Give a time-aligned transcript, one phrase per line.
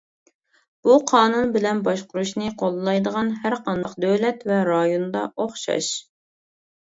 [0.85, 5.91] بۇ قانۇن بىلەن باشقۇرۇشنى قوللايدىغان ھەر قانداق دۆلەت ۋە رايوندا ئوخشاش.